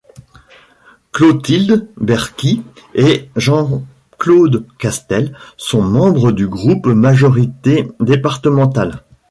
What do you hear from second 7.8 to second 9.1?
départementale.